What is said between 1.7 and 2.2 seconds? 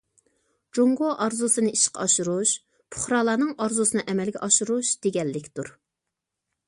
ئىشقا